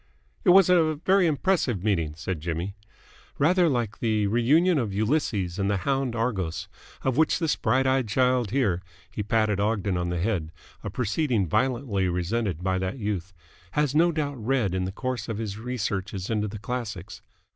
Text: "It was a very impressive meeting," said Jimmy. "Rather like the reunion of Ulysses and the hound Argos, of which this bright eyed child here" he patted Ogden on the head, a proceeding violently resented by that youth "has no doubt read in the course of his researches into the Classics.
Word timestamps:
"It 0.43 0.49
was 0.49 0.67
a 0.67 0.95
very 1.05 1.27
impressive 1.27 1.83
meeting," 1.83 2.15
said 2.15 2.39
Jimmy. 2.39 2.73
"Rather 3.37 3.69
like 3.69 3.99
the 3.99 4.25
reunion 4.25 4.79
of 4.79 4.91
Ulysses 4.95 5.59
and 5.59 5.69
the 5.69 5.77
hound 5.85 6.15
Argos, 6.15 6.67
of 7.03 7.17
which 7.17 7.37
this 7.37 7.55
bright 7.55 7.85
eyed 7.85 8.07
child 8.07 8.49
here" 8.49 8.81
he 9.15 9.21
patted 9.21 9.59
Ogden 9.59 9.97
on 9.97 10.09
the 10.09 10.17
head, 10.19 10.51
a 10.83 10.89
proceeding 10.89 11.45
violently 11.45 12.09
resented 12.09 12.63
by 12.63 12.79
that 12.79 12.97
youth 12.97 13.31
"has 13.73 13.93
no 13.93 14.11
doubt 14.11 14.43
read 14.43 14.73
in 14.73 14.85
the 14.85 14.91
course 14.91 15.29
of 15.29 15.37
his 15.37 15.59
researches 15.59 16.31
into 16.31 16.47
the 16.47 16.57
Classics. 16.57 17.21